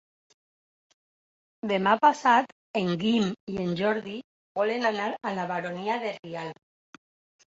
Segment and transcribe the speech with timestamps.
[1.71, 4.15] Demà passat en Guim i en Jordi
[4.61, 6.99] volen anar a la Baronia de Rialb.